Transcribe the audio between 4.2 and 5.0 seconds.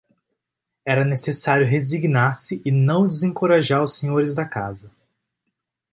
da casa.